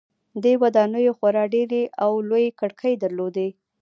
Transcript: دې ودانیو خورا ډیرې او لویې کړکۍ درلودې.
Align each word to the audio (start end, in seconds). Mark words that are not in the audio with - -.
دې 0.43 0.53
ودانیو 0.61 1.11
خورا 1.17 1.43
ډیرې 1.53 1.83
او 2.03 2.11
لویې 2.29 2.51
کړکۍ 2.59 2.93
درلودې. 3.03 3.49